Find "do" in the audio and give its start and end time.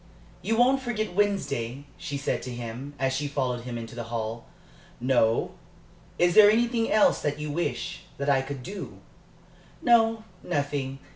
8.63-8.97